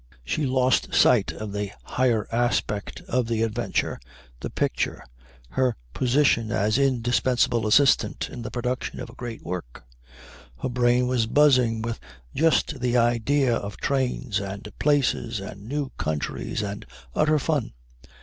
[0.25, 3.99] She lost sight of the higher aspect of the adventure,
[4.39, 5.03] the picture,
[5.49, 9.83] her position as indispensable assistant in the production of a great work;
[10.57, 11.99] her brain was buzzing with
[12.33, 17.73] just the idea of trains and places and new countries and utter fun.